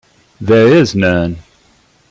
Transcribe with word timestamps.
There 0.39 0.67
is 0.69 0.95
none. 0.95 1.37